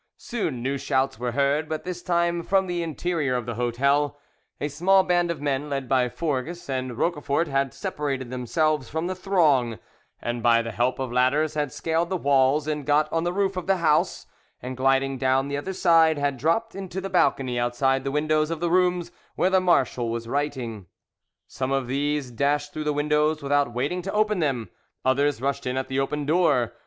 Soon 0.17 0.63
new 0.63 0.79
shouts 0.79 1.19
were 1.19 1.33
heard, 1.33 1.69
but 1.69 1.83
this 1.83 2.01
time 2.01 2.41
from 2.41 2.65
the 2.65 2.81
interior 2.81 3.35
of 3.35 3.45
the 3.45 3.53
hotel; 3.53 4.17
a 4.59 4.67
small 4.67 5.03
band 5.03 5.29
of 5.29 5.39
men 5.41 5.69
led 5.69 5.87
by 5.87 6.09
Forges 6.09 6.67
and 6.67 6.97
Roquefort 6.97 7.47
had 7.47 7.71
separated 7.71 8.31
themselves 8.31 8.89
from 8.89 9.05
the 9.05 9.13
throng, 9.13 9.77
and 10.19 10.41
by 10.41 10.63
the 10.63 10.71
help 10.71 10.97
of 10.97 11.11
ladders 11.11 11.53
had 11.53 11.71
scaled 11.71 12.09
the 12.09 12.17
walls 12.17 12.67
and 12.67 12.83
got 12.83 13.13
on 13.13 13.25
the 13.25 13.31
roof 13.31 13.55
of 13.55 13.67
the 13.67 13.77
house, 13.77 14.25
and, 14.59 14.75
gliding 14.75 15.19
down 15.19 15.49
the 15.49 15.57
other 15.57 15.71
side, 15.71 16.17
had 16.17 16.35
dropped 16.35 16.73
into 16.73 16.99
the 16.99 17.07
balcony 17.07 17.59
outside 17.59 18.03
the 18.03 18.09
windows 18.09 18.49
of 18.49 18.59
the 18.59 18.71
rooms 18.71 19.11
where 19.35 19.51
the 19.51 19.61
marshal 19.61 20.09
was 20.09 20.27
writing. 20.27 20.87
Some 21.45 21.71
of 21.71 21.85
these 21.85 22.31
dashed 22.31 22.73
through 22.73 22.85
the 22.85 22.91
windows 22.91 23.43
without 23.43 23.71
waiting 23.71 24.01
to 24.01 24.13
open 24.13 24.39
them, 24.39 24.71
others 25.05 25.41
rushed 25.41 25.67
in 25.67 25.77
at 25.77 25.89
the 25.89 25.99
open 25.99 26.25
door. 26.25 26.73